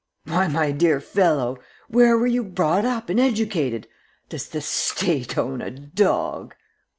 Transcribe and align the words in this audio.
"Why, 0.23 0.47
my 0.47 0.71
dear 0.71 0.99
fellow, 0.99 1.59
where 1.87 2.17
were 2.17 2.25
you 2.25 2.43
brought 2.43 2.85
up 2.85 3.09
and 3.11 3.19
educated. 3.19 3.87
Does 4.29 4.49
the 4.49 4.59
State 4.59 5.37
own 5.37 5.61
a 5.61 5.69
dog!" 5.69 6.55